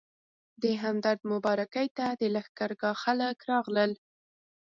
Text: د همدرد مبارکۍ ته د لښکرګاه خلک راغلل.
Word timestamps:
د 0.63 0.63
همدرد 0.83 1.21
مبارکۍ 1.31 1.87
ته 1.97 2.05
د 2.19 2.21
لښکرګاه 2.35 2.99
خلک 3.03 3.37
راغلل. 3.51 3.91